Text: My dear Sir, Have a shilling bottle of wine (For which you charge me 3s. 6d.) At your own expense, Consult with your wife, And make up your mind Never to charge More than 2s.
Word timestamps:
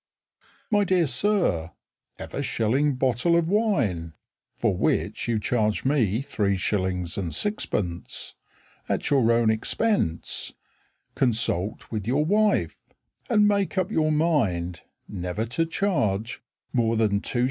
My 0.71 0.83
dear 0.83 1.05
Sir, 1.05 1.73
Have 2.17 2.33
a 2.33 2.41
shilling 2.41 2.95
bottle 2.95 3.35
of 3.37 3.47
wine 3.47 4.13
(For 4.57 4.75
which 4.75 5.27
you 5.27 5.37
charge 5.37 5.85
me 5.85 6.23
3s. 6.23 7.13
6d.) 7.83 8.33
At 8.89 9.09
your 9.11 9.31
own 9.31 9.51
expense, 9.51 10.53
Consult 11.13 11.91
with 11.91 12.07
your 12.07 12.25
wife, 12.25 12.81
And 13.29 13.47
make 13.47 13.77
up 13.77 13.91
your 13.91 14.11
mind 14.11 14.81
Never 15.07 15.45
to 15.45 15.67
charge 15.67 16.41
More 16.73 16.97
than 16.97 17.21
2s. 17.21 17.39